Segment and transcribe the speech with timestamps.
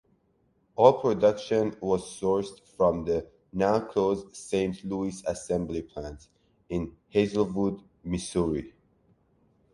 [0.77, 6.27] All production was sourced from the now-closed Saint Louis Assembly Plant
[6.69, 8.73] in Hazelwood, Missouri.